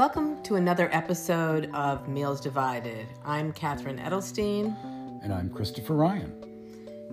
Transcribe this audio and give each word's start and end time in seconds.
Welcome 0.00 0.42
to 0.44 0.56
another 0.56 0.88
episode 0.94 1.70
of 1.74 2.08
Meals 2.08 2.40
Divided. 2.40 3.06
I'm 3.22 3.52
Catherine 3.52 3.98
Edelstein. 3.98 4.74
And 5.22 5.30
I'm 5.30 5.50
Christopher 5.50 5.92
Ryan. 5.92 6.32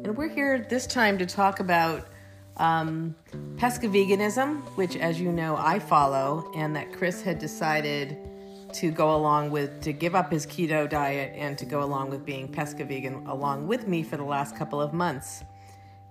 And 0.06 0.16
we're 0.16 0.30
here 0.30 0.66
this 0.70 0.88
time 0.88 1.18
to 1.18 1.26
talk 1.26 1.60
about 1.60 2.08
um, 2.56 3.14
pesca 3.58 3.88
veganism, 3.88 4.62
which, 4.78 4.96
as 4.96 5.20
you 5.20 5.34
know, 5.34 5.58
I 5.58 5.80
follow, 5.80 6.50
and 6.56 6.74
that 6.78 6.94
Chris 6.94 7.22
had 7.22 7.40
decided 7.40 8.18
to 8.76 8.90
go 8.90 9.14
along 9.14 9.52
with, 9.52 9.82
to 9.82 9.92
give 9.92 10.16
up 10.16 10.32
his 10.32 10.48
keto 10.48 10.90
diet 10.90 11.34
and 11.36 11.58
to 11.58 11.66
go 11.66 11.84
along 11.84 12.10
with 12.10 12.26
being 12.26 12.48
pesca 12.48 12.86
vegan 12.86 13.28
along 13.28 13.68
with 13.68 13.86
me 13.86 14.02
for 14.02 14.16
the 14.16 14.24
last 14.24 14.56
couple 14.56 14.80
of 14.80 14.94
months. 14.94 15.44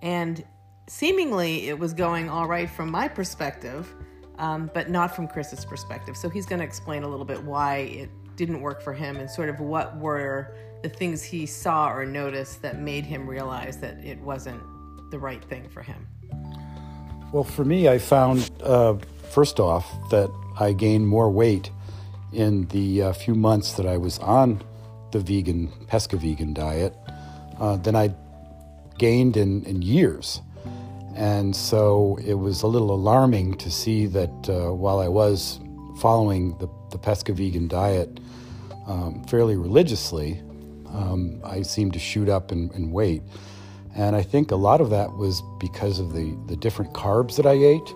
And 0.02 0.44
seemingly 0.88 1.68
it 1.68 1.78
was 1.78 1.94
going 1.94 2.28
all 2.28 2.46
right 2.46 2.68
from 2.68 2.90
my 2.90 3.08
perspective 3.08 3.94
um, 4.38 4.70
but 4.74 4.90
not 4.90 5.14
from 5.14 5.26
Chris's 5.28 5.64
perspective. 5.64 6.16
So 6.16 6.28
he's 6.28 6.46
going 6.46 6.58
to 6.58 6.64
explain 6.64 7.02
a 7.02 7.08
little 7.08 7.24
bit 7.24 7.42
why 7.42 7.78
it 7.78 8.10
didn't 8.36 8.60
work 8.60 8.82
for 8.82 8.92
him 8.92 9.16
and 9.16 9.30
sort 9.30 9.48
of 9.48 9.60
what 9.60 9.96
were 9.98 10.54
the 10.82 10.88
things 10.88 11.22
he 11.22 11.46
saw 11.46 11.90
or 11.90 12.04
noticed 12.04 12.62
that 12.62 12.78
made 12.80 13.04
him 13.04 13.28
realize 13.28 13.78
that 13.78 13.96
it 14.04 14.20
wasn't 14.20 14.60
the 15.10 15.18
right 15.18 15.44
thing 15.44 15.68
for 15.68 15.82
him. 15.82 16.06
Well, 17.32 17.44
for 17.44 17.64
me, 17.64 17.88
I 17.88 17.98
found 17.98 18.50
uh, 18.62 18.94
first 19.30 19.58
off 19.58 19.86
that 20.10 20.30
I 20.60 20.72
gained 20.72 21.08
more 21.08 21.30
weight 21.30 21.70
in 22.32 22.66
the 22.68 23.02
uh, 23.02 23.12
few 23.12 23.34
months 23.34 23.72
that 23.72 23.86
I 23.86 23.96
was 23.96 24.18
on 24.18 24.62
the 25.12 25.20
vegan, 25.20 25.72
pesca 25.86 26.16
vegan 26.16 26.52
diet 26.52 26.94
uh, 27.58 27.76
than 27.76 27.96
I 27.96 28.14
gained 28.98 29.36
in, 29.36 29.64
in 29.64 29.82
years. 29.82 30.40
And 31.16 31.56
so 31.56 32.18
it 32.22 32.34
was 32.34 32.62
a 32.62 32.66
little 32.66 32.92
alarming 32.92 33.54
to 33.54 33.70
see 33.70 34.04
that 34.06 34.48
uh, 34.50 34.74
while 34.74 35.00
I 35.00 35.08
was 35.08 35.58
following 35.98 36.56
the, 36.58 36.68
the 36.90 36.98
pesca 36.98 37.32
vegan 37.32 37.68
diet 37.68 38.20
um, 38.86 39.24
fairly 39.24 39.56
religiously, 39.56 40.42
um, 40.92 41.40
I 41.42 41.62
seemed 41.62 41.94
to 41.94 41.98
shoot 41.98 42.28
up 42.28 42.52
in, 42.52 42.70
in, 42.72 42.90
weight. 42.90 43.22
And 43.94 44.14
I 44.14 44.22
think 44.22 44.50
a 44.50 44.56
lot 44.56 44.82
of 44.82 44.90
that 44.90 45.10
was 45.14 45.42
because 45.58 45.98
of 46.00 46.12
the, 46.12 46.36
the 46.48 46.56
different 46.56 46.92
carbs 46.92 47.36
that 47.36 47.46
I 47.46 47.52
ate. 47.52 47.94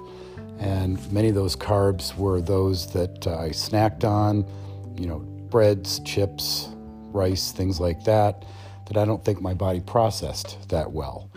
And 0.58 1.12
many 1.12 1.28
of 1.28 1.34
those 1.34 1.54
carbs 1.54 2.16
were 2.16 2.40
those 2.40 2.90
that 2.94 3.26
uh, 3.26 3.38
I 3.38 3.50
snacked 3.50 4.02
on, 4.02 4.46
you 4.96 5.06
know, 5.06 5.18
breads, 5.18 6.00
chips, 6.00 6.68
rice, 7.12 7.52
things 7.52 7.80
like 7.80 8.02
that, 8.04 8.46
that 8.86 8.96
I 8.96 9.04
don't 9.04 9.22
think 9.22 9.42
my 9.42 9.52
body 9.52 9.80
processed 9.80 10.68
that 10.70 10.90
well. 10.90 11.30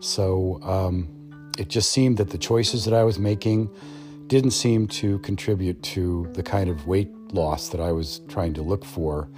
So, 0.00 0.60
um, 0.62 1.17
it 1.58 1.68
just 1.68 1.90
seemed 1.90 2.16
that 2.18 2.30
the 2.30 2.38
choices 2.38 2.84
that 2.84 2.94
I 2.94 3.02
was 3.02 3.18
making 3.18 3.68
didn't 4.28 4.52
seem 4.52 4.86
to 4.88 5.18
contribute 5.18 5.82
to 5.82 6.28
the 6.34 6.42
kind 6.42 6.70
of 6.70 6.86
weight 6.86 7.10
loss 7.32 7.68
that 7.70 7.80
I 7.80 7.90
was 7.90 8.20
trying 8.28 8.54
to 8.54 8.62
look 8.62 8.84
for. 8.84 9.28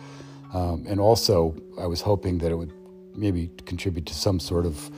Um, 0.53 0.85
and 0.87 1.01
also, 1.01 1.57
I 1.81 1.87
was 1.87 2.03
hoping 2.03 2.39
that 2.39 2.51
it 2.51 2.57
would 2.57 2.73
maybe 3.15 3.51
contribute 3.65 4.05
to 4.07 4.15
some 4.15 4.39
sort 4.39 4.67
of 4.67 4.91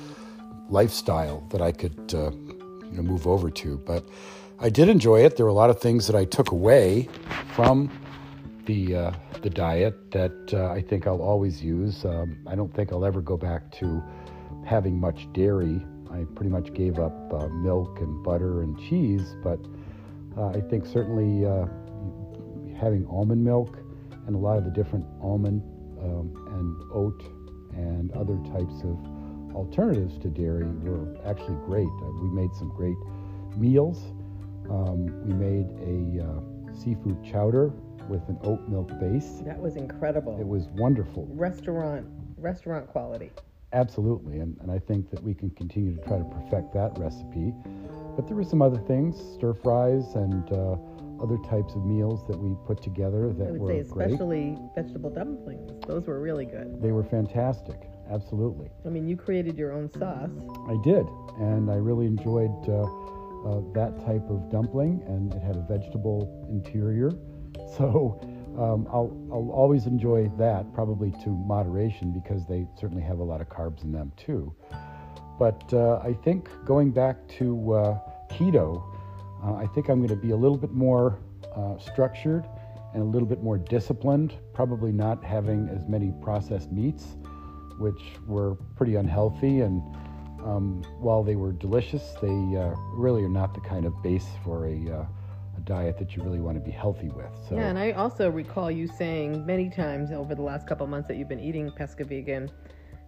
lifestyle 0.68 1.46
that 1.50 1.62
I 1.62 1.70
could 1.70 2.12
uh, 2.12 2.32
you 2.32 2.96
know, 2.96 3.02
move 3.02 3.26
over 3.26 3.50
to. 3.50 3.78
But 3.78 4.04
I 4.58 4.68
did 4.68 4.88
enjoy 4.88 5.24
it. 5.24 5.36
There 5.36 5.46
were 5.46 5.50
a 5.50 5.54
lot 5.54 5.70
of 5.70 5.80
things 5.80 6.06
that 6.08 6.16
I 6.16 6.24
took 6.24 6.50
away 6.50 7.08
from 7.54 7.88
the 8.66 8.96
uh, 8.96 9.12
the 9.42 9.50
diet 9.50 10.10
that 10.12 10.54
uh, 10.54 10.70
I 10.70 10.80
think 10.80 11.06
I'll 11.06 11.22
always 11.22 11.62
use. 11.62 12.04
Um, 12.04 12.38
I 12.46 12.54
don't 12.54 12.72
think 12.72 12.92
I'll 12.92 13.04
ever 13.04 13.20
go 13.20 13.36
back 13.36 13.70
to 13.72 14.02
having 14.64 14.98
much 14.98 15.26
dairy 15.32 15.84
I 16.12 16.24
pretty 16.34 16.50
much 16.50 16.72
gave 16.74 16.98
up 16.98 17.32
uh, 17.32 17.48
milk 17.48 18.00
and 18.00 18.22
butter 18.22 18.62
and 18.62 18.78
cheese, 18.78 19.34
but 19.42 19.58
uh, 20.36 20.48
I 20.48 20.60
think 20.60 20.86
certainly 20.86 21.46
uh, 21.46 21.66
having 22.78 23.06
almond 23.06 23.44
milk 23.44 23.78
and 24.26 24.34
a 24.34 24.38
lot 24.38 24.58
of 24.58 24.64
the 24.64 24.70
different 24.70 25.06
almond 25.22 25.62
um, 26.00 26.32
and 26.58 26.92
oat 26.92 27.22
and 27.74 28.10
other 28.12 28.36
types 28.52 28.82
of 28.82 28.98
alternatives 29.54 30.18
to 30.18 30.28
dairy 30.28 30.64
were 30.64 31.16
actually 31.24 31.56
great. 31.66 31.88
Uh, 32.02 32.10
we 32.22 32.28
made 32.30 32.52
some 32.54 32.68
great 32.76 32.96
meals. 33.56 34.02
Um, 34.70 35.06
we 35.26 35.34
made 35.34 35.66
a 35.80 36.24
uh, 36.24 36.40
seafood 36.74 37.22
chowder 37.24 37.72
with 38.08 38.28
an 38.28 38.38
oat 38.42 38.68
milk 38.68 38.88
base. 39.00 39.42
That 39.44 39.60
was 39.60 39.76
incredible. 39.76 40.38
It 40.40 40.46
was 40.46 40.68
wonderful. 40.74 41.26
Restaurant 41.30 42.06
restaurant 42.36 42.88
quality. 42.88 43.30
Absolutely, 43.72 44.40
and, 44.40 44.56
and 44.60 44.70
I 44.70 44.78
think 44.78 45.10
that 45.10 45.22
we 45.22 45.34
can 45.34 45.50
continue 45.50 45.96
to 45.96 46.02
try 46.02 46.18
to 46.18 46.24
perfect 46.24 46.74
that 46.74 46.98
recipe. 46.98 47.54
But 48.16 48.26
there 48.26 48.36
were 48.36 48.44
some 48.44 48.60
other 48.60 48.78
things, 48.78 49.16
stir 49.34 49.54
fries 49.54 50.14
and 50.14 50.52
uh, 50.52 50.76
other 51.22 51.38
types 51.38 51.74
of 51.74 51.84
meals 51.86 52.26
that 52.26 52.36
we 52.36 52.54
put 52.66 52.82
together 52.82 53.32
that 53.32 53.48
I 53.48 53.50
would 53.52 53.60
were 53.60 53.72
say 53.72 53.78
especially 53.78 54.56
great. 54.56 54.84
vegetable 54.84 55.08
dumplings. 55.10 55.70
Those 55.86 56.06
were 56.06 56.20
really 56.20 56.44
good. 56.44 56.82
They 56.82 56.92
were 56.92 57.04
fantastic, 57.04 57.80
absolutely. 58.10 58.68
I 58.84 58.90
mean, 58.90 59.08
you 59.08 59.16
created 59.16 59.56
your 59.56 59.72
own 59.72 59.90
sauce. 59.90 60.30
I 60.68 60.76
did, 60.82 61.06
and 61.38 61.70
I 61.70 61.76
really 61.76 62.06
enjoyed 62.06 62.50
uh, 62.68 62.82
uh, 62.82 63.62
that 63.72 64.04
type 64.04 64.28
of 64.28 64.50
dumpling, 64.50 65.02
and 65.06 65.32
it 65.32 65.40
had 65.40 65.56
a 65.56 65.64
vegetable 65.68 66.46
interior. 66.50 67.10
So 67.76 68.20
um, 68.58 68.86
I'll, 68.90 69.16
I'll 69.32 69.50
always 69.50 69.86
enjoy 69.86 70.30
that, 70.38 70.72
probably 70.74 71.12
to 71.22 71.30
moderation, 71.30 72.12
because 72.12 72.46
they 72.46 72.66
certainly 72.78 73.02
have 73.02 73.18
a 73.18 73.22
lot 73.22 73.40
of 73.40 73.48
carbs 73.48 73.82
in 73.82 73.92
them 73.92 74.12
too. 74.16 74.54
But 75.38 75.72
uh, 75.72 76.00
I 76.04 76.12
think 76.12 76.50
going 76.64 76.90
back 76.90 77.16
to 77.38 77.72
uh, 77.72 77.98
keto, 78.30 78.82
uh, 79.42 79.54
I 79.54 79.66
think 79.74 79.88
I'm 79.88 79.98
going 79.98 80.08
to 80.08 80.16
be 80.16 80.30
a 80.30 80.36
little 80.36 80.58
bit 80.58 80.72
more 80.72 81.18
uh, 81.56 81.78
structured 81.78 82.46
and 82.94 83.02
a 83.02 83.06
little 83.06 83.26
bit 83.26 83.42
more 83.42 83.58
disciplined, 83.58 84.34
probably 84.52 84.92
not 84.92 85.24
having 85.24 85.68
as 85.68 85.88
many 85.88 86.12
processed 86.22 86.70
meats, 86.70 87.16
which 87.78 88.00
were 88.26 88.54
pretty 88.76 88.96
unhealthy. 88.96 89.60
And 89.60 89.82
um, 90.44 90.82
while 90.98 91.22
they 91.22 91.36
were 91.36 91.52
delicious, 91.52 92.02
they 92.20 92.28
uh, 92.28 92.74
really 92.94 93.22
are 93.24 93.30
not 93.30 93.54
the 93.54 93.60
kind 93.60 93.86
of 93.86 94.02
base 94.02 94.28
for 94.44 94.66
a 94.66 94.90
uh, 94.90 95.06
diet 95.64 95.98
that 95.98 96.16
you 96.16 96.22
really 96.22 96.40
want 96.40 96.56
to 96.56 96.64
be 96.64 96.70
healthy 96.70 97.08
with. 97.08 97.30
So 97.48 97.56
yeah, 97.56 97.68
and 97.68 97.78
I 97.78 97.92
also 97.92 98.30
recall 98.30 98.70
you 98.70 98.86
saying 98.86 99.44
many 99.46 99.70
times 99.70 100.10
over 100.10 100.34
the 100.34 100.42
last 100.42 100.66
couple 100.66 100.86
months 100.86 101.08
that 101.08 101.16
you've 101.16 101.28
been 101.28 101.40
eating 101.40 101.70
pesca 101.70 102.04
vegan 102.04 102.50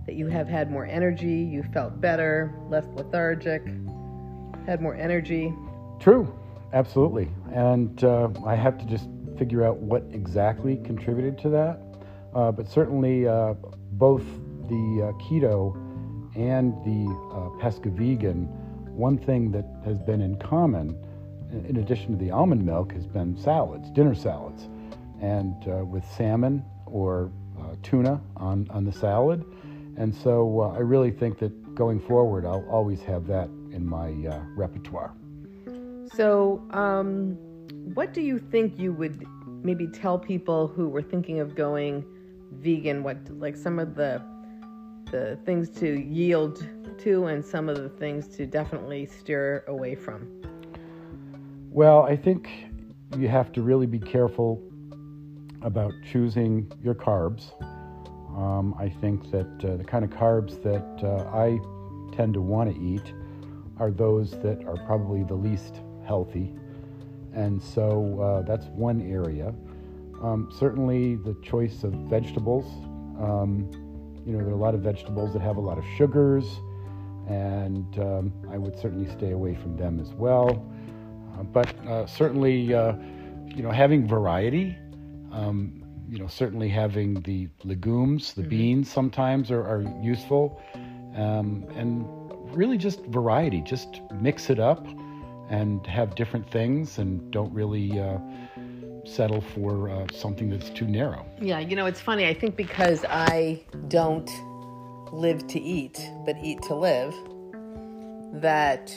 that 0.07 0.15
you 0.15 0.27
have 0.27 0.49
had 0.49 0.71
more 0.71 0.85
energy, 0.85 1.33
you 1.33 1.63
felt 1.73 2.01
better, 2.01 2.55
less 2.69 2.85
lethargic, 2.95 3.63
had 4.67 4.81
more 4.81 4.95
energy. 4.95 5.55
True, 5.99 6.33
absolutely, 6.73 7.31
and 7.53 8.05
uh, 8.05 8.29
I 8.45 8.55
have 8.55 8.79
to 8.79 8.85
just 8.85 9.09
figure 9.39 9.65
out 9.65 9.79
what 9.79 10.05
exactly 10.13 10.77
contributed 10.85 11.39
to 11.39 11.49
that. 11.51 11.81
Uh, 12.35 12.53
but 12.53 12.69
certainly, 12.69 13.27
uh, 13.27 13.55
both 13.93 14.25
the 14.69 15.09
uh, 15.09 15.23
keto 15.23 15.75
and 16.37 16.73
the 16.85 17.09
uh, 17.35 17.49
pesca 17.61 17.89
vegan, 17.91 18.47
one 18.97 19.17
thing 19.17 19.51
that 19.53 19.65
has 19.85 19.99
been 19.99 20.21
in 20.21 20.37
common 20.37 20.97
in 21.69 21.77
addition 21.79 22.13
to 22.13 22.25
the 22.25 22.31
almond 22.31 22.65
milk, 22.65 22.93
has 22.93 23.07
been 23.07 23.37
salads, 23.37 23.91
dinner 23.91 24.15
salads, 24.15 24.69
and 25.21 25.55
uh, 25.69 25.85
with 25.85 26.05
salmon 26.17 26.65
or 26.87 27.31
uh, 27.61 27.75
tuna 27.83 28.21
on, 28.37 28.67
on 28.71 28.85
the 28.85 28.93
salad. 28.93 29.45
And 29.97 30.15
so 30.15 30.61
uh, 30.61 30.77
I 30.77 30.79
really 30.79 31.11
think 31.11 31.39
that 31.39 31.75
going 31.75 32.01
forward, 32.01 32.45
I'll 32.45 32.67
always 32.69 33.03
have 33.03 33.27
that 33.29 33.49
in 33.71 33.87
my 33.87 34.09
uh, 34.29 34.41
repertoire. 34.57 35.15
So, 36.15 36.63
um, 36.71 37.37
what 37.95 38.13
do 38.13 38.21
you 38.21 38.39
think 38.39 38.79
you 38.79 38.93
would 38.93 39.27
maybe 39.63 39.87
tell 39.89 40.19
people 40.19 40.69
who 40.69 40.89
were 40.89 41.03
thinking 41.03 41.41
of 41.41 41.55
going 41.55 42.05
vegan? 42.53 43.03
What, 43.03 43.19
like, 43.39 43.57
some 43.57 43.79
of 43.79 43.95
the 43.95 44.23
the 45.11 45.39
things 45.45 45.69
to 45.71 46.01
yield 46.01 46.67
to, 46.99 47.27
and 47.27 47.45
some 47.45 47.69
of 47.69 47.77
the 47.77 47.89
things 47.89 48.27
to 48.37 48.47
definitely 48.47 49.07
steer 49.07 49.65
away 49.69 49.95
from? 49.95 50.44
Well, 51.75 52.05
I 52.05 52.15
think 52.15 52.49
you 53.19 53.27
have 53.27 53.51
to 53.55 53.61
really 53.61 53.87
be 53.87 53.99
careful 53.99 54.63
about 55.61 55.93
choosing 56.13 56.71
your 56.81 56.95
carbs. 56.95 57.51
Um, 58.39 58.77
I 58.79 58.89
think 58.89 59.29
that 59.33 59.65
uh, 59.65 59.79
the 59.79 59.83
kind 59.83 60.05
of 60.05 60.11
carbs 60.13 60.63
that 60.63 61.05
uh, 61.05 61.25
I 61.37 61.59
tend 62.15 62.35
to 62.35 62.41
want 62.41 62.73
to 62.73 62.81
eat 62.81 63.13
are 63.81 63.91
those 63.91 64.31
that 64.43 64.65
are 64.69 64.77
probably 64.87 65.25
the 65.25 65.35
least 65.35 65.81
healthy. 66.07 66.55
And 67.35 67.61
so 67.61 68.21
uh, 68.21 68.43
that's 68.43 68.67
one 68.67 69.01
area. 69.11 69.53
Um, 70.23 70.53
certainly, 70.57 71.17
the 71.17 71.35
choice 71.43 71.83
of 71.83 71.93
vegetables. 72.09 72.67
Um, 73.21 73.69
you 74.25 74.33
know, 74.33 74.39
there 74.39 74.51
are 74.51 74.53
a 74.53 74.57
lot 74.57 74.77
of 74.77 74.81
vegetables 74.83 75.33
that 75.33 75.43
have 75.43 75.57
a 75.57 75.61
lot 75.61 75.79
of 75.79 75.85
sugars, 75.99 76.47
and 77.29 77.99
um, 77.99 78.33
I 78.49 78.59
would 78.59 78.79
certainly 78.79 79.11
stay 79.11 79.33
away 79.33 79.57
from 79.57 79.77
them 79.77 79.99
as 79.99 80.13
well. 80.13 80.71
Uh, 81.39 81.43
but 81.43 81.69
uh, 81.87 82.07
certainly, 82.07 82.75
uh, 82.75 82.95
you 83.47 83.63
know, 83.63 83.71
having 83.71 84.07
variety, 84.07 84.77
um, 85.33 85.83
you 86.09 86.19
know, 86.19 86.27
certainly 86.27 86.69
having 86.69 87.21
the 87.23 87.49
legumes, 87.65 88.35
the 88.35 88.43
mm-hmm. 88.43 88.51
beans 88.51 88.91
sometimes 88.91 89.51
are, 89.51 89.63
are 89.63 89.85
useful, 90.03 90.61
um, 91.17 91.67
and 91.77 92.05
really 92.57 92.79
just 92.79 93.05
variety. 93.07 93.61
Just 93.63 94.01
mix 94.15 94.51
it 94.51 94.61
up 94.61 94.87
and 95.51 95.87
have 95.87 96.15
different 96.15 96.51
things, 96.51 96.99
and 96.99 97.31
don't 97.31 97.53
really, 97.53 98.01
uh, 98.01 98.19
settle 99.07 99.41
for 99.41 99.91
uh, 99.91 100.07
something 100.13 100.49
that's 100.51 100.71
too 100.71 100.87
narrow. 100.87 101.27
Yeah, 101.41 101.59
you 101.59 101.77
know, 101.77 101.87
it's 101.87 102.01
funny. 102.01 102.27
I 102.27 102.35
think 102.35 102.57
because 102.57 103.05
I 103.09 103.63
don't 103.89 104.31
live 105.13 105.47
to 105.49 105.61
eat, 105.61 106.11
but 106.25 106.37
eat 106.43 106.63
to 106.63 106.75
live, 106.75 107.15
that 108.41 108.95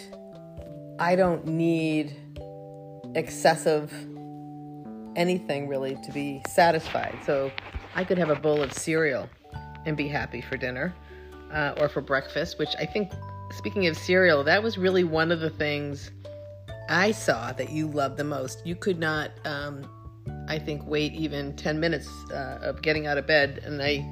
I 0.99 1.15
don't 1.15 1.45
need 1.45 2.15
excessive 3.17 3.91
anything 5.15 5.67
really 5.67 5.97
to 6.05 6.11
be 6.11 6.41
satisfied. 6.47 7.17
So 7.25 7.51
I 7.95 8.03
could 8.03 8.17
have 8.17 8.29
a 8.29 8.35
bowl 8.35 8.61
of 8.61 8.71
cereal 8.71 9.27
and 9.85 9.97
be 9.97 10.07
happy 10.07 10.41
for 10.41 10.55
dinner 10.55 10.93
uh, 11.51 11.73
or 11.79 11.89
for 11.89 12.01
breakfast, 12.01 12.59
which 12.59 12.75
I 12.79 12.85
think, 12.85 13.11
speaking 13.51 13.87
of 13.87 13.97
cereal, 13.97 14.43
that 14.43 14.61
was 14.61 14.77
really 14.77 15.03
one 15.03 15.31
of 15.31 15.39
the 15.39 15.49
things 15.49 16.11
I 16.89 17.11
saw 17.11 17.51
that 17.53 17.71
you 17.71 17.87
loved 17.87 18.17
the 18.17 18.23
most. 18.23 18.65
You 18.65 18.75
could 18.75 18.99
not, 18.99 19.31
um, 19.45 19.89
I 20.47 20.59
think, 20.59 20.85
wait 20.85 21.13
even 21.13 21.55
10 21.55 21.79
minutes 21.79 22.07
uh, 22.31 22.59
of 22.61 22.81
getting 22.81 23.07
out 23.07 23.17
of 23.17 23.25
bed, 23.25 23.61
and 23.65 23.81
I 23.81 24.05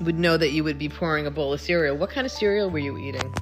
would 0.00 0.18
know 0.18 0.36
that 0.36 0.50
you 0.50 0.64
would 0.64 0.78
be 0.78 0.88
pouring 0.88 1.26
a 1.26 1.30
bowl 1.30 1.52
of 1.52 1.60
cereal. 1.60 1.96
What 1.96 2.10
kind 2.10 2.26
of 2.26 2.32
cereal 2.32 2.68
were 2.68 2.80
you 2.80 2.98
eating? 2.98 3.32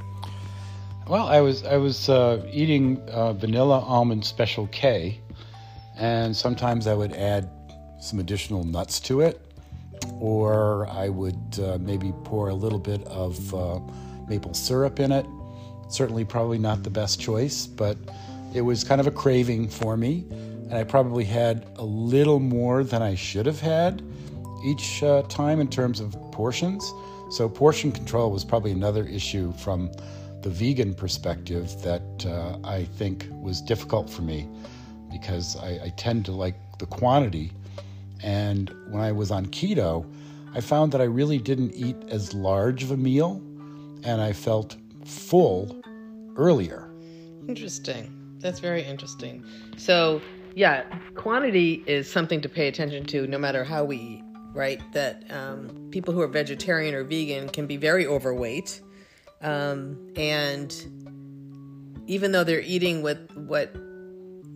Well, 1.11 1.27
I 1.27 1.41
was 1.41 1.65
I 1.65 1.77
was 1.77 2.09
uh, 2.09 2.41
eating 2.53 3.03
uh, 3.09 3.33
vanilla 3.33 3.81
almond 3.81 4.25
special 4.25 4.69
K, 4.69 5.21
and 5.97 6.37
sometimes 6.37 6.87
I 6.87 6.95
would 6.95 7.15
add 7.15 7.51
some 7.99 8.21
additional 8.21 8.63
nuts 8.63 9.01
to 9.01 9.21
it, 9.21 9.41
or 10.21 10.87
I 10.87 11.09
would 11.09 11.59
uh, 11.61 11.79
maybe 11.81 12.13
pour 12.23 12.51
a 12.51 12.55
little 12.55 12.79
bit 12.79 13.05
of 13.09 13.53
uh, 13.53 13.81
maple 14.29 14.55
syrup 14.55 15.01
in 15.01 15.11
it. 15.11 15.27
Certainly, 15.89 16.27
probably 16.27 16.59
not 16.59 16.85
the 16.85 16.91
best 16.91 17.21
choice, 17.21 17.67
but 17.67 17.97
it 18.55 18.61
was 18.61 18.85
kind 18.85 19.01
of 19.01 19.09
a 19.09 19.11
craving 19.11 19.69
for 19.69 19.97
me, 19.97 20.25
and 20.31 20.75
I 20.75 20.85
probably 20.85 21.25
had 21.25 21.67
a 21.75 21.85
little 21.85 22.39
more 22.39 22.85
than 22.85 23.03
I 23.03 23.17
should 23.17 23.47
have 23.47 23.59
had 23.59 24.01
each 24.65 25.03
uh, 25.03 25.23
time 25.23 25.59
in 25.59 25.67
terms 25.67 25.99
of 25.99 26.13
portions. 26.31 26.89
So, 27.33 27.49
portion 27.49 27.91
control 27.91 28.31
was 28.31 28.45
probably 28.45 28.71
another 28.71 29.05
issue 29.07 29.53
from 29.55 29.91
the 30.43 30.51
vegan 30.51 30.95
perspective 30.95 31.81
that 31.83 32.27
uh, 32.27 32.59
I 32.65 32.85
think 32.85 33.27
was 33.31 33.61
difficult 33.61 34.09
for 34.09 34.23
me 34.23 34.49
because 35.13 35.57
I, 35.57 35.81
I, 35.85 35.93
tend 35.97 36.25
to 36.27 36.33
like 36.33 36.55
the 36.79 36.87
quantity. 36.87 37.53
And 38.23 38.73
when 38.89 39.03
I 39.03 39.13
was 39.13 39.31
on 39.31 39.47
keto, 39.47 40.07
I 40.55 40.61
found 40.61 40.93
that 40.93 41.01
I 41.01 41.05
really 41.05 41.39
didn't 41.39 41.75
eat 41.75 41.97
as 42.09 42.33
large 42.33 42.83
of 42.83 42.91
a 42.91 42.97
meal 42.97 43.43
and 44.05 44.21
I 44.21 44.33
felt 44.33 44.77
full 45.05 45.81
earlier. 46.37 46.91
Interesting. 47.49 48.17
That's 48.39 48.61
very 48.61 48.83
interesting. 48.83 49.45
So, 49.77 50.23
yeah, 50.55 50.83
quantity 51.15 51.85
is 51.87 52.11
something 52.11 52.41
to 52.41 52.49
pay 52.49 52.69
attention 52.69 53.05
to 53.07 53.27
no 53.27 53.39
matter 53.39 53.65
how 53.65 53.85
we 53.85 53.97
eat, 53.97 54.25
right? 54.55 54.81
That 54.93 55.25
um, 55.31 55.89
people 55.91 56.15
who 56.15 56.21
are 56.23 56.29
vegetarian 56.29 56.95
or 56.95 57.05
vegan 57.05 57.49
can 57.49 57.67
be 57.67 57.77
very 57.77 58.07
overweight 58.07 58.81
um, 59.41 60.13
and 60.17 60.75
even 62.07 62.33
though 62.33 62.45
they're 62.45 62.61
eating 62.61 63.03
what 63.03 63.19
what 63.37 63.75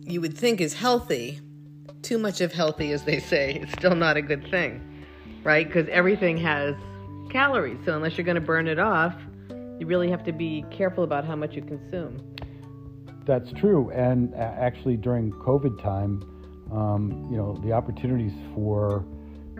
you 0.05 0.21
would 0.21 0.37
think 0.37 0.61
is 0.61 0.73
healthy, 0.73 1.39
too 2.01 2.17
much 2.17 2.41
of 2.41 2.53
healthy, 2.53 2.91
as 2.91 3.03
they 3.03 3.19
say, 3.19 3.55
is 3.55 3.71
still 3.71 3.95
not 3.95 4.17
a 4.17 4.21
good 4.21 4.47
thing, 4.51 5.05
right? 5.43 5.65
Because 5.65 5.87
everything 5.89 6.37
has 6.37 6.75
calories. 7.31 7.79
So 7.85 7.95
unless 7.95 8.17
you're 8.17 8.25
going 8.25 8.35
to 8.35 8.41
burn 8.41 8.67
it 8.67 8.79
off, 8.79 9.15
you 9.79 9.87
really 9.87 10.09
have 10.09 10.23
to 10.25 10.31
be 10.31 10.63
careful 10.71 11.03
about 11.03 11.25
how 11.25 11.35
much 11.35 11.53
you 11.53 11.61
consume. 11.61 12.17
That's 13.25 13.51
true. 13.53 13.89
And 13.89 14.33
actually, 14.35 14.97
during 14.97 15.31
COVID 15.31 15.81
time, 15.81 16.21
um, 16.71 17.27
you 17.31 17.37
know, 17.37 17.59
the 17.63 17.71
opportunities 17.71 18.33
for 18.53 19.03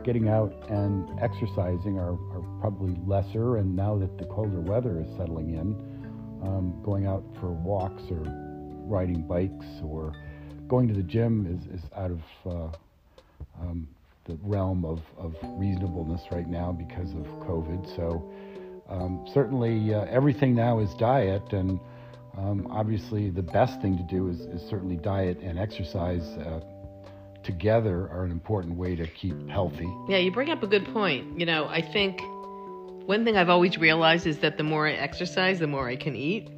getting 0.05 0.29
out 0.29 0.53
and 0.69 1.09
exercising 1.19 1.97
are, 1.97 2.13
are 2.13 2.59
probably 2.61 2.95
lesser. 3.07 3.57
And 3.57 3.75
now 3.75 3.97
that 3.97 4.17
the 4.17 4.25
colder 4.25 4.61
weather 4.61 5.01
is 5.01 5.07
settling 5.17 5.55
in, 5.55 5.75
um, 6.43 6.79
going 6.83 7.07
out 7.07 7.23
for 7.39 7.51
walks 7.51 8.03
or 8.11 8.21
riding 8.85 9.23
bikes 9.23 9.65
or 9.83 10.13
going 10.67 10.87
to 10.87 10.93
the 10.93 11.03
gym 11.03 11.47
is, 11.47 11.79
is 11.79 11.89
out 11.97 12.11
of 12.11 12.21
uh, 12.45 12.77
um, 13.59 13.87
the 14.25 14.37
realm 14.43 14.85
of, 14.85 14.99
of 15.17 15.33
reasonableness 15.57 16.21
right 16.31 16.47
now 16.47 16.71
because 16.71 17.11
of 17.11 17.25
COVID. 17.47 17.95
So 17.95 18.31
um, 18.87 19.25
certainly 19.33 19.93
uh, 19.93 20.05
everything 20.05 20.53
now 20.53 20.79
is 20.79 20.93
diet 20.99 21.51
and 21.51 21.79
um, 22.37 22.67
obviously 22.69 23.29
the 23.29 23.41
best 23.41 23.81
thing 23.81 23.97
to 23.97 24.03
do 24.03 24.27
is, 24.29 24.41
is 24.41 24.69
certainly 24.69 24.97
diet 24.97 25.39
and 25.39 25.57
exercise 25.57 26.23
uh, 26.45 26.59
together 27.45 28.09
are 28.11 28.23
an 28.23 28.31
important 28.31 28.75
way 28.75 28.95
to 28.95 29.07
keep 29.07 29.47
healthy. 29.47 29.89
Yeah, 30.09 30.17
you 30.17 30.31
bring 30.31 30.49
up 30.49 30.63
a 30.63 30.67
good 30.67 30.85
point. 30.85 31.39
You 31.39 31.45
know, 31.45 31.67
I 31.67 31.81
think 31.81 32.21
one 33.07 33.23
thing 33.23 33.37
I've 33.37 33.49
always 33.49 33.77
realized 33.77 34.25
is 34.25 34.39
that 34.39 34.57
the 34.57 34.63
more 34.63 34.87
I 34.87 34.93
exercise, 34.93 35.59
the 35.59 35.67
more 35.67 35.87
I 35.87 35.95
can 35.95 36.15
eat. 36.15 36.49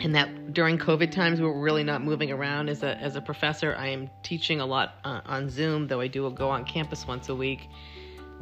And 0.00 0.14
that 0.14 0.52
during 0.52 0.78
COVID 0.78 1.10
times, 1.10 1.40
we're 1.40 1.58
really 1.58 1.84
not 1.84 2.02
moving 2.02 2.30
around. 2.30 2.68
As 2.68 2.82
a 2.82 2.96
as 2.98 3.16
a 3.16 3.20
professor, 3.20 3.74
I 3.76 3.88
am 3.88 4.10
teaching 4.22 4.60
a 4.60 4.66
lot 4.66 4.94
uh, 5.04 5.20
on 5.24 5.48
Zoom, 5.48 5.86
though 5.88 6.00
I 6.00 6.06
do 6.06 6.28
go 6.30 6.50
on 6.50 6.64
campus 6.64 7.06
once 7.06 7.28
a 7.28 7.34
week. 7.34 7.68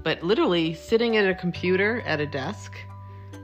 But 0.02 0.22
literally 0.22 0.74
sitting 0.74 1.16
at 1.16 1.28
a 1.28 1.34
computer 1.34 2.00
at 2.02 2.20
a 2.20 2.26
desk 2.26 2.76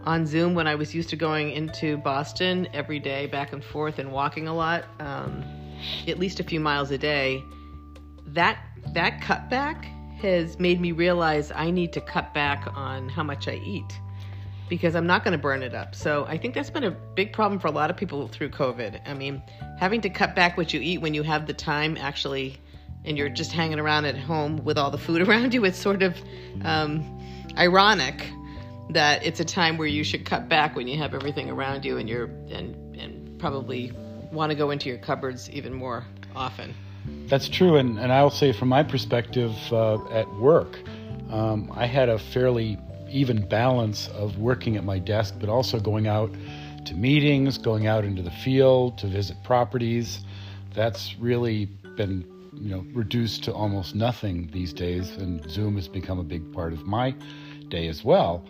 on 0.04 0.26
Zoom 0.26 0.54
when 0.54 0.66
I 0.66 0.74
was 0.74 0.94
used 0.94 1.10
to 1.10 1.16
going 1.16 1.52
into 1.52 1.98
Boston 1.98 2.68
every 2.72 2.98
day, 2.98 3.26
back 3.26 3.52
and 3.52 3.62
forth, 3.62 3.98
and 3.98 4.10
walking 4.12 4.48
a 4.48 4.54
lot, 4.54 4.84
um, 4.98 5.44
at 6.08 6.18
least 6.18 6.40
a 6.40 6.44
few 6.44 6.60
miles 6.60 6.90
a 6.90 6.98
day 6.98 7.42
that 8.34 8.58
that 8.94 9.20
cutback 9.20 9.84
has 10.20 10.58
made 10.58 10.80
me 10.80 10.92
realize 10.92 11.50
I 11.50 11.70
need 11.70 11.92
to 11.94 12.00
cut 12.00 12.34
back 12.34 12.66
on 12.74 13.08
how 13.08 13.22
much 13.22 13.48
I 13.48 13.54
eat 13.54 13.98
because 14.68 14.94
I'm 14.94 15.06
not 15.06 15.24
going 15.24 15.32
to 15.32 15.38
burn 15.38 15.62
it 15.62 15.74
up. 15.74 15.94
So 15.94 16.24
I 16.26 16.38
think 16.38 16.54
that's 16.54 16.70
been 16.70 16.84
a 16.84 16.90
big 16.90 17.32
problem 17.32 17.58
for 17.58 17.66
a 17.66 17.72
lot 17.72 17.90
of 17.90 17.96
people 17.96 18.28
through 18.28 18.50
COVID. 18.50 19.00
I 19.06 19.14
mean, 19.14 19.42
having 19.78 20.00
to 20.02 20.10
cut 20.10 20.36
back 20.36 20.56
what 20.56 20.72
you 20.72 20.80
eat 20.80 21.00
when 21.00 21.12
you 21.12 21.22
have 21.22 21.46
the 21.46 21.52
time 21.52 21.96
actually 21.96 22.58
and 23.04 23.16
you're 23.16 23.30
just 23.30 23.50
hanging 23.50 23.80
around 23.80 24.04
at 24.04 24.16
home 24.16 24.62
with 24.64 24.78
all 24.78 24.90
the 24.90 24.98
food 24.98 25.22
around 25.28 25.54
you, 25.54 25.64
it's 25.64 25.78
sort 25.78 26.02
of 26.02 26.16
um, 26.62 27.20
ironic 27.56 28.30
that 28.90 29.24
it's 29.24 29.40
a 29.40 29.44
time 29.44 29.76
where 29.76 29.88
you 29.88 30.04
should 30.04 30.24
cut 30.24 30.48
back 30.48 30.76
when 30.76 30.86
you 30.86 30.98
have 30.98 31.14
everything 31.14 31.48
around 31.48 31.84
you 31.84 31.96
and 31.96 32.08
you're 32.08 32.24
and 32.50 32.96
and 32.96 33.38
probably 33.38 33.92
want 34.32 34.50
to 34.50 34.56
go 34.56 34.70
into 34.70 34.88
your 34.88 34.98
cupboards 34.98 35.48
even 35.50 35.72
more 35.72 36.04
often. 36.36 36.74
That's 37.26 37.48
true, 37.48 37.76
and, 37.76 37.98
and 37.98 38.12
I'll 38.12 38.30
say 38.30 38.52
from 38.52 38.68
my 38.68 38.82
perspective 38.82 39.54
uh, 39.72 40.04
at 40.08 40.28
work, 40.34 40.80
um, 41.30 41.70
I 41.74 41.86
had 41.86 42.08
a 42.08 42.18
fairly 42.18 42.76
even 43.08 43.46
balance 43.46 44.08
of 44.08 44.38
working 44.38 44.76
at 44.76 44.84
my 44.84 44.98
desk, 44.98 45.34
but 45.38 45.48
also 45.48 45.78
going 45.78 46.06
out 46.06 46.34
to 46.86 46.94
meetings, 46.94 47.58
going 47.58 47.86
out 47.86 48.04
into 48.04 48.22
the 48.22 48.30
field 48.30 48.98
to 48.98 49.06
visit 49.06 49.36
properties. 49.44 50.20
That's 50.74 51.16
really 51.18 51.66
been 51.96 52.24
you 52.54 52.70
know 52.70 52.84
reduced 52.92 53.44
to 53.44 53.52
almost 53.52 53.94
nothing 53.94 54.50
these 54.52 54.72
days, 54.72 55.16
and 55.16 55.48
Zoom 55.50 55.76
has 55.76 55.88
become 55.88 56.18
a 56.18 56.24
big 56.24 56.52
part 56.52 56.72
of 56.72 56.86
my 56.86 57.14
day 57.68 57.88
as 57.88 58.04
well. 58.04 58.44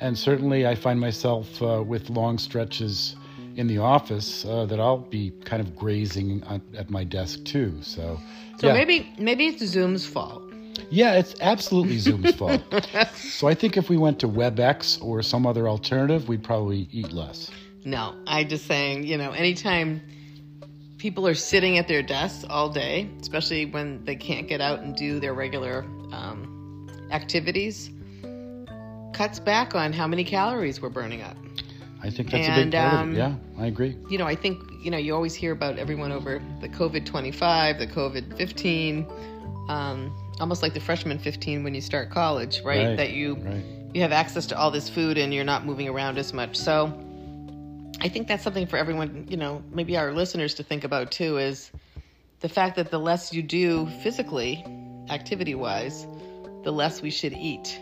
And 0.00 0.18
certainly, 0.18 0.66
I 0.66 0.74
find 0.74 0.98
myself 0.98 1.62
uh, 1.62 1.82
with 1.86 2.10
long 2.10 2.38
stretches 2.38 3.14
in 3.56 3.66
the 3.66 3.78
office 3.78 4.44
uh, 4.44 4.66
that 4.66 4.80
I'll 4.80 4.98
be 4.98 5.32
kind 5.44 5.60
of 5.60 5.76
grazing 5.76 6.42
at 6.76 6.90
my 6.90 7.04
desk 7.04 7.44
too. 7.44 7.78
So, 7.82 8.18
so 8.58 8.68
yeah. 8.68 8.72
maybe 8.72 9.12
maybe 9.18 9.46
it's 9.46 9.64
Zoom's 9.64 10.06
fault. 10.06 10.42
Yeah, 10.90 11.14
it's 11.14 11.34
absolutely 11.40 11.98
Zoom's 11.98 12.34
fault. 12.36 12.62
So 13.14 13.48
I 13.48 13.54
think 13.54 13.76
if 13.76 13.88
we 13.88 13.96
went 13.96 14.18
to 14.20 14.28
WebEx 14.28 15.02
or 15.02 15.22
some 15.22 15.46
other 15.46 15.68
alternative, 15.68 16.28
we'd 16.28 16.42
probably 16.42 16.88
eat 16.92 17.12
less. 17.12 17.50
No, 17.84 18.14
I'm 18.26 18.48
just 18.48 18.66
saying, 18.66 19.04
you 19.04 19.18
know, 19.18 19.32
anytime 19.32 20.00
people 20.98 21.26
are 21.26 21.34
sitting 21.34 21.78
at 21.78 21.88
their 21.88 22.02
desks 22.02 22.44
all 22.48 22.68
day, 22.68 23.10
especially 23.20 23.66
when 23.66 24.04
they 24.04 24.14
can't 24.14 24.46
get 24.46 24.60
out 24.60 24.80
and 24.80 24.94
do 24.94 25.18
their 25.18 25.34
regular 25.34 25.84
um, 26.12 26.88
activities, 27.10 27.90
cuts 29.12 29.40
back 29.40 29.74
on 29.74 29.92
how 29.92 30.06
many 30.06 30.24
calories 30.24 30.80
we're 30.80 30.88
burning 30.88 31.22
up. 31.22 31.36
I 32.02 32.10
think 32.10 32.30
that's 32.30 32.48
and, 32.48 32.60
a 32.60 32.64
big 32.64 32.72
part 32.72 32.94
um, 32.94 33.10
of 33.10 33.16
it. 33.16 33.20
Um, 33.20 33.38
yeah, 33.56 33.62
I 33.62 33.66
agree. 33.66 33.96
You 34.10 34.18
know, 34.18 34.26
I 34.26 34.34
think 34.34 34.60
you 34.82 34.90
know 34.90 34.98
you 34.98 35.14
always 35.14 35.34
hear 35.34 35.52
about 35.52 35.78
everyone 35.78 36.10
over 36.10 36.42
the 36.60 36.68
COVID 36.68 37.06
twenty 37.06 37.30
five, 37.30 37.78
the 37.78 37.86
COVID 37.86 38.36
fifteen, 38.36 39.06
um, 39.68 40.12
almost 40.40 40.62
like 40.62 40.74
the 40.74 40.80
freshman 40.80 41.18
fifteen 41.18 41.62
when 41.62 41.74
you 41.74 41.80
start 41.80 42.10
college, 42.10 42.60
right? 42.62 42.88
right 42.88 42.96
that 42.96 43.10
you 43.12 43.36
right. 43.36 43.64
you 43.94 44.02
have 44.02 44.12
access 44.12 44.46
to 44.46 44.58
all 44.58 44.70
this 44.70 44.88
food 44.88 45.16
and 45.16 45.32
you're 45.32 45.44
not 45.44 45.64
moving 45.64 45.88
around 45.88 46.18
as 46.18 46.32
much. 46.32 46.56
So, 46.56 46.92
I 48.00 48.08
think 48.08 48.26
that's 48.26 48.42
something 48.42 48.66
for 48.66 48.76
everyone. 48.76 49.26
You 49.28 49.36
know, 49.36 49.62
maybe 49.70 49.96
our 49.96 50.12
listeners 50.12 50.54
to 50.54 50.64
think 50.64 50.82
about 50.82 51.12
too 51.12 51.38
is 51.38 51.70
the 52.40 52.48
fact 52.48 52.74
that 52.76 52.90
the 52.90 52.98
less 52.98 53.32
you 53.32 53.42
do 53.42 53.86
physically, 54.02 54.64
activity 55.08 55.54
wise, 55.54 56.08
the 56.64 56.72
less 56.72 57.00
we 57.00 57.10
should 57.10 57.32
eat 57.32 57.80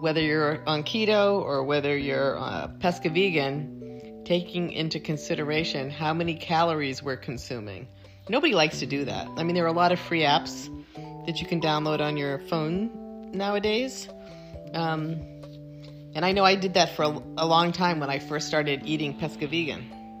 whether 0.00 0.20
you're 0.20 0.62
on 0.66 0.82
keto 0.82 1.40
or 1.42 1.62
whether 1.62 1.96
you're 1.96 2.38
uh, 2.38 2.68
pesca 2.80 3.10
vegan, 3.10 4.22
taking 4.24 4.72
into 4.72 4.98
consideration 4.98 5.90
how 5.90 6.14
many 6.14 6.34
calories 6.34 7.02
we're 7.02 7.16
consuming. 7.16 7.86
nobody 8.28 8.54
likes 8.54 8.78
to 8.78 8.86
do 8.86 9.04
that. 9.04 9.28
I 9.36 9.42
mean, 9.42 9.54
there 9.54 9.64
are 9.64 9.68
a 9.68 9.72
lot 9.72 9.92
of 9.92 10.00
free 10.00 10.22
apps 10.22 10.68
that 11.26 11.40
you 11.40 11.46
can 11.46 11.60
download 11.60 12.00
on 12.00 12.16
your 12.16 12.38
phone 12.38 13.32
nowadays. 13.32 14.08
Um, 14.72 15.20
and 16.14 16.24
I 16.24 16.32
know 16.32 16.44
I 16.44 16.54
did 16.54 16.74
that 16.74 16.96
for 16.96 17.02
a, 17.04 17.22
a 17.38 17.46
long 17.46 17.72
time 17.72 18.00
when 18.00 18.08
I 18.08 18.18
first 18.18 18.48
started 18.48 18.82
eating 18.84 19.18
pesca 19.18 19.46
vegan 19.46 20.20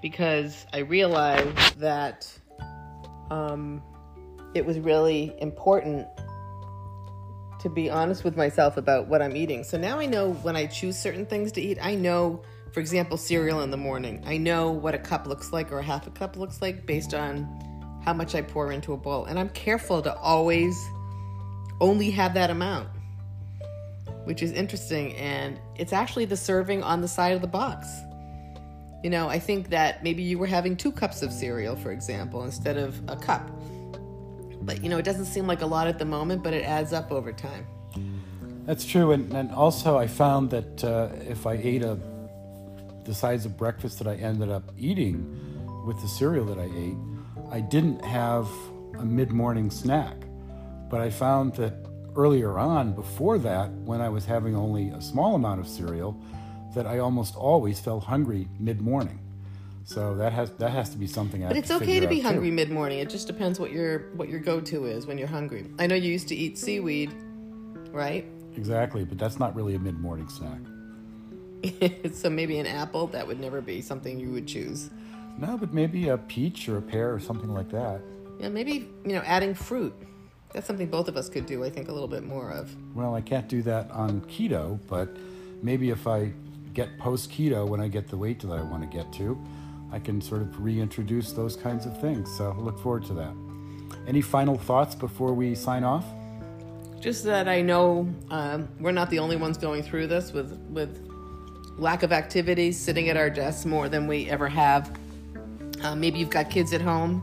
because 0.00 0.66
I 0.72 0.78
realized 0.78 1.78
that 1.80 2.30
um, 3.30 3.82
it 4.54 4.64
was 4.64 4.78
really 4.78 5.34
important 5.40 6.06
to 7.60 7.68
be 7.68 7.90
honest 7.90 8.24
with 8.24 8.36
myself 8.36 8.76
about 8.76 9.06
what 9.08 9.20
I'm 9.20 9.36
eating. 9.36 9.64
So 9.64 9.76
now 9.76 9.98
I 9.98 10.06
know 10.06 10.32
when 10.32 10.56
I 10.56 10.66
choose 10.66 10.98
certain 10.98 11.26
things 11.26 11.52
to 11.52 11.60
eat, 11.60 11.78
I 11.80 11.94
know, 11.94 12.42
for 12.72 12.80
example, 12.80 13.16
cereal 13.16 13.60
in 13.60 13.70
the 13.70 13.76
morning. 13.76 14.22
I 14.26 14.38
know 14.38 14.70
what 14.70 14.94
a 14.94 14.98
cup 14.98 15.26
looks 15.26 15.52
like 15.52 15.70
or 15.70 15.78
a 15.78 15.82
half 15.82 16.06
a 16.06 16.10
cup 16.10 16.36
looks 16.36 16.62
like 16.62 16.86
based 16.86 17.12
on 17.12 18.00
how 18.04 18.14
much 18.14 18.34
I 18.34 18.40
pour 18.40 18.72
into 18.72 18.94
a 18.94 18.96
bowl. 18.96 19.26
And 19.26 19.38
I'm 19.38 19.50
careful 19.50 20.00
to 20.02 20.14
always 20.16 20.74
only 21.80 22.10
have 22.10 22.34
that 22.34 22.50
amount, 22.50 22.88
which 24.24 24.42
is 24.42 24.52
interesting. 24.52 25.14
And 25.16 25.60
it's 25.76 25.92
actually 25.92 26.24
the 26.24 26.38
serving 26.38 26.82
on 26.82 27.02
the 27.02 27.08
side 27.08 27.34
of 27.34 27.42
the 27.42 27.46
box. 27.46 27.88
You 29.04 29.10
know, 29.10 29.28
I 29.28 29.38
think 29.38 29.70
that 29.70 30.02
maybe 30.02 30.22
you 30.22 30.38
were 30.38 30.46
having 30.46 30.76
two 30.76 30.92
cups 30.92 31.22
of 31.22 31.32
cereal, 31.32 31.76
for 31.76 31.90
example, 31.90 32.44
instead 32.44 32.78
of 32.78 33.00
a 33.08 33.16
cup. 33.16 33.50
But, 34.62 34.82
you 34.82 34.88
know, 34.88 34.98
it 34.98 35.04
doesn't 35.04 35.26
seem 35.26 35.46
like 35.46 35.62
a 35.62 35.66
lot 35.66 35.86
at 35.86 35.98
the 35.98 36.04
moment, 36.04 36.42
but 36.42 36.52
it 36.52 36.64
adds 36.64 36.92
up 36.92 37.10
over 37.10 37.32
time. 37.32 37.66
That's 38.66 38.84
true. 38.84 39.12
And, 39.12 39.32
and 39.32 39.50
also, 39.52 39.96
I 39.96 40.06
found 40.06 40.50
that 40.50 40.84
uh, 40.84 41.08
if 41.28 41.46
I 41.46 41.54
ate 41.54 41.82
a, 41.82 41.98
the 43.04 43.14
size 43.14 43.46
of 43.46 43.56
breakfast 43.56 43.98
that 43.98 44.06
I 44.06 44.16
ended 44.16 44.50
up 44.50 44.70
eating 44.78 45.84
with 45.86 46.00
the 46.00 46.08
cereal 46.08 46.44
that 46.46 46.58
I 46.58 46.70
ate, 46.76 46.96
I 47.50 47.60
didn't 47.60 48.04
have 48.04 48.46
a 48.98 49.04
mid 49.04 49.30
morning 49.32 49.70
snack. 49.70 50.16
But 50.88 51.00
I 51.00 51.10
found 51.10 51.54
that 51.54 51.74
earlier 52.16 52.58
on, 52.58 52.92
before 52.92 53.38
that, 53.38 53.70
when 53.70 54.00
I 54.00 54.08
was 54.08 54.24
having 54.24 54.54
only 54.54 54.90
a 54.90 55.00
small 55.00 55.34
amount 55.34 55.60
of 55.60 55.66
cereal, 55.66 56.20
that 56.74 56.86
I 56.86 56.98
almost 56.98 57.34
always 57.34 57.80
felt 57.80 58.04
hungry 58.04 58.48
mid 58.58 58.80
morning. 58.80 59.18
So 59.90 60.14
that 60.14 60.32
has 60.32 60.52
that 60.52 60.70
has 60.70 60.90
to 60.90 60.98
be 60.98 61.08
something. 61.08 61.44
I 61.44 61.48
but 61.48 61.56
it's 61.56 61.66
to 61.66 61.74
okay 61.74 61.98
to 61.98 62.06
be 62.06 62.20
hungry 62.20 62.52
mid 62.52 62.70
morning. 62.70 63.00
It 63.00 63.10
just 63.10 63.26
depends 63.26 63.58
what 63.58 63.72
your 63.72 64.10
what 64.14 64.28
your 64.28 64.38
go 64.38 64.60
to 64.60 64.84
is 64.86 65.04
when 65.04 65.18
you're 65.18 65.26
hungry. 65.26 65.66
I 65.80 65.88
know 65.88 65.96
you 65.96 66.12
used 66.12 66.28
to 66.28 66.36
eat 66.36 66.56
seaweed, 66.58 67.12
right? 67.90 68.24
Exactly, 68.56 69.04
but 69.04 69.18
that's 69.18 69.40
not 69.40 69.56
really 69.56 69.74
a 69.74 69.80
mid 69.80 69.98
morning 69.98 70.28
snack. 70.28 70.60
so 72.14 72.30
maybe 72.30 72.58
an 72.58 72.66
apple 72.66 73.08
that 73.08 73.26
would 73.26 73.40
never 73.40 73.60
be 73.60 73.80
something 73.80 74.20
you 74.20 74.30
would 74.30 74.46
choose. 74.46 74.90
No, 75.36 75.58
but 75.58 75.74
maybe 75.74 76.10
a 76.10 76.18
peach 76.18 76.68
or 76.68 76.78
a 76.78 76.82
pear 76.82 77.12
or 77.12 77.18
something 77.18 77.52
like 77.52 77.70
that. 77.70 78.00
Yeah, 78.38 78.48
maybe 78.48 78.88
you 79.04 79.14
know 79.14 79.22
adding 79.26 79.54
fruit. 79.54 79.92
That's 80.52 80.68
something 80.68 80.86
both 80.86 81.08
of 81.08 81.16
us 81.16 81.28
could 81.28 81.46
do. 81.46 81.64
I 81.64 81.70
think 81.70 81.88
a 81.88 81.92
little 81.92 82.06
bit 82.06 82.22
more 82.22 82.52
of. 82.52 82.72
Well, 82.94 83.16
I 83.16 83.22
can't 83.22 83.48
do 83.48 83.60
that 83.62 83.90
on 83.90 84.20
keto, 84.22 84.78
but 84.86 85.16
maybe 85.64 85.90
if 85.90 86.06
I 86.06 86.32
get 86.74 86.96
post 87.00 87.32
keto 87.32 87.68
when 87.68 87.80
I 87.80 87.88
get 87.88 88.06
the 88.06 88.16
weight 88.16 88.38
that 88.38 88.52
I 88.52 88.62
want 88.62 88.88
to 88.88 88.96
get 88.96 89.12
to, 89.14 89.36
I 89.92 89.98
can 89.98 90.20
sort 90.20 90.42
of 90.42 90.62
reintroduce 90.62 91.32
those 91.32 91.56
kinds 91.56 91.86
of 91.86 92.00
things. 92.00 92.30
So 92.36 92.54
look 92.58 92.78
forward 92.78 93.04
to 93.06 93.14
that. 93.14 93.32
Any 94.06 94.20
final 94.20 94.56
thoughts 94.56 94.94
before 94.94 95.34
we 95.34 95.54
sign 95.54 95.84
off? 95.84 96.04
Just 97.00 97.24
that 97.24 97.48
I 97.48 97.62
know 97.62 98.08
um, 98.30 98.68
we're 98.78 98.92
not 98.92 99.10
the 99.10 99.18
only 99.18 99.36
ones 99.36 99.56
going 99.56 99.82
through 99.82 100.06
this 100.06 100.32
with 100.32 100.52
with 100.70 101.06
lack 101.78 102.02
of 102.02 102.12
activity, 102.12 102.72
sitting 102.72 103.08
at 103.08 103.16
our 103.16 103.30
desks 103.30 103.64
more 103.64 103.88
than 103.88 104.06
we 104.06 104.28
ever 104.28 104.48
have. 104.48 104.96
Uh, 105.82 105.94
maybe 105.94 106.18
you've 106.18 106.30
got 106.30 106.50
kids 106.50 106.74
at 106.74 106.80
home 106.82 107.22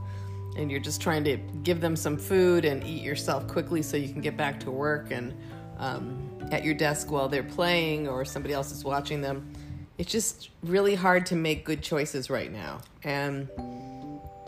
and 0.58 0.72
you're 0.72 0.80
just 0.80 1.00
trying 1.00 1.24
to 1.24 1.38
give 1.64 1.80
them 1.80 1.96
some 1.96 2.18
food 2.18 2.66
and 2.66 2.84
eat 2.84 3.04
yourself 3.04 3.48
quickly 3.48 3.84
so 3.84 3.96
you 3.96 4.10
can 4.10 4.22
get 4.22 4.36
back 4.36 4.60
to 4.60 4.72
work 4.72 5.12
and 5.12 5.36
um, 5.78 6.28
at 6.52 6.64
your 6.64 6.74
desk 6.74 7.12
while 7.12 7.30
they're 7.30 7.44
playing 7.44 8.08
or 8.08 8.26
somebody 8.26 8.54
else 8.54 8.72
is 8.72 8.84
watching 8.84 9.22
them. 9.22 9.48
It's 9.98 10.12
just 10.12 10.50
really 10.64 10.96
hard 10.96 11.26
to 11.28 11.36
make 11.36 11.66
good 11.66 11.82
choices 11.82 12.30
right 12.30 12.52
now. 12.52 12.82
And 13.04 13.50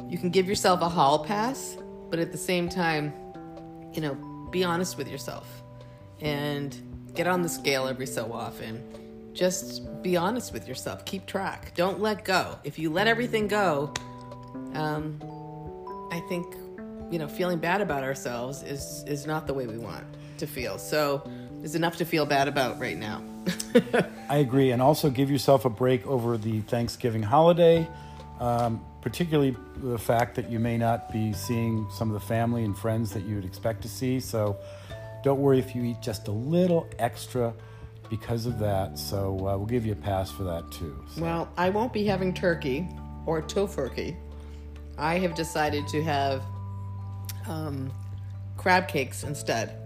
you 0.07 0.17
can 0.17 0.29
give 0.29 0.47
yourself 0.47 0.81
a 0.81 0.89
hall 0.89 1.23
pass, 1.23 1.77
but 2.09 2.19
at 2.19 2.31
the 2.31 2.37
same 2.37 2.69
time, 2.69 3.13
you 3.93 4.01
know, 4.01 4.15
be 4.51 4.63
honest 4.63 4.97
with 4.97 5.07
yourself 5.07 5.47
and 6.21 6.75
get 7.15 7.27
on 7.27 7.41
the 7.41 7.49
scale 7.49 7.87
every 7.87 8.05
so 8.05 8.31
often. 8.31 8.83
Just 9.33 10.01
be 10.01 10.17
honest 10.17 10.53
with 10.53 10.67
yourself. 10.67 11.05
Keep 11.05 11.25
track. 11.25 11.73
Don't 11.75 11.99
let 11.99 12.25
go. 12.25 12.59
If 12.63 12.77
you 12.77 12.89
let 12.89 13.07
everything 13.07 13.47
go, 13.47 13.93
um, 14.73 15.19
I 16.11 16.19
think 16.29 16.55
you 17.11 17.17
know 17.17 17.27
feeling 17.27 17.59
bad 17.59 17.81
about 17.81 18.03
ourselves 18.03 18.63
is 18.63 19.03
is 19.07 19.25
not 19.25 19.47
the 19.47 19.53
way 19.53 19.67
we 19.67 19.77
want 19.77 20.05
to 20.37 20.47
feel. 20.47 20.77
So 20.77 21.23
there's 21.59 21.75
enough 21.75 21.97
to 21.97 22.05
feel 22.05 22.25
bad 22.25 22.47
about 22.47 22.79
right 22.79 22.97
now. 22.97 23.23
I 24.29 24.37
agree. 24.37 24.71
And 24.71 24.81
also 24.81 25.09
give 25.09 25.29
yourself 25.29 25.65
a 25.65 25.69
break 25.69 26.05
over 26.07 26.37
the 26.37 26.61
Thanksgiving 26.61 27.23
holiday, 27.23 27.87
um, 28.39 28.83
particularly 29.01 29.55
the 29.77 29.97
fact 29.97 30.35
that 30.35 30.49
you 30.49 30.59
may 30.59 30.77
not 30.77 31.11
be 31.11 31.33
seeing 31.33 31.87
some 31.91 32.09
of 32.09 32.13
the 32.13 32.25
family 32.27 32.63
and 32.63 32.77
friends 32.77 33.13
that 33.13 33.23
you 33.23 33.35
would 33.35 33.45
expect 33.45 33.81
to 33.83 33.89
see. 33.89 34.19
So 34.19 34.57
don't 35.23 35.39
worry 35.39 35.59
if 35.59 35.75
you 35.75 35.83
eat 35.83 36.01
just 36.01 36.27
a 36.27 36.31
little 36.31 36.87
extra 36.99 37.53
because 38.09 38.45
of 38.45 38.59
that. 38.59 38.97
So 38.97 39.37
uh, 39.39 39.57
we'll 39.57 39.65
give 39.65 39.85
you 39.85 39.93
a 39.93 39.97
pass 39.97 40.31
for 40.31 40.43
that 40.43 40.69
too. 40.71 41.03
So, 41.15 41.21
well, 41.21 41.49
I 41.57 41.69
won't 41.69 41.93
be 41.93 42.05
having 42.05 42.33
turkey 42.33 42.87
or 43.25 43.41
tofurkey. 43.41 44.15
I 44.97 45.19
have 45.19 45.35
decided 45.35 45.87
to 45.89 46.03
have 46.03 46.43
um, 47.47 47.91
crab 48.57 48.87
cakes 48.87 49.23
instead. 49.23 49.78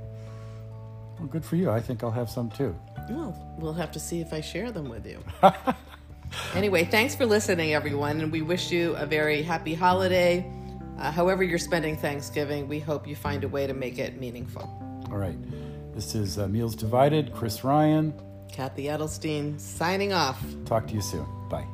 Well, 1.23 1.31
good 1.31 1.45
for 1.45 1.55
you. 1.55 1.71
I 1.71 1.79
think 1.79 2.03
I'll 2.03 2.11
have 2.11 2.29
some 2.29 2.49
too. 2.49 2.75
Well, 3.09 3.33
we'll 3.57 3.73
have 3.73 3.93
to 3.93 3.99
see 3.99 4.19
if 4.19 4.33
I 4.33 4.41
share 4.41 4.73
them 4.73 4.89
with 4.89 5.07
you. 5.07 5.23
anyway, 6.53 6.83
thanks 6.83 7.15
for 7.15 7.25
listening, 7.25 7.73
everyone, 7.73 8.19
and 8.19 8.29
we 8.29 8.41
wish 8.41 8.71
you 8.71 8.93
a 8.97 9.05
very 9.05 9.41
happy 9.41 9.73
holiday. 9.73 10.45
Uh, 10.99 11.11
however, 11.11 11.41
you're 11.41 11.57
spending 11.57 11.95
Thanksgiving, 11.95 12.67
we 12.67 12.79
hope 12.79 13.07
you 13.07 13.15
find 13.15 13.45
a 13.45 13.47
way 13.47 13.65
to 13.65 13.73
make 13.73 13.99
it 13.99 14.19
meaningful. 14.19 14.63
All 15.09 15.17
right. 15.17 15.37
This 15.95 16.13
is 16.13 16.37
uh, 16.37 16.47
Meals 16.49 16.75
Divided. 16.75 17.33
Chris 17.33 17.63
Ryan. 17.63 18.13
Kathy 18.51 18.85
Edelstein 18.85 19.57
signing 19.59 20.11
off. 20.11 20.43
Talk 20.65 20.87
to 20.87 20.93
you 20.93 21.01
soon. 21.01 21.25
Bye. 21.49 21.65